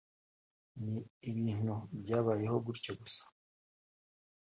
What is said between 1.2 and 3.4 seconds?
ibintu byabayeho gutyo gusa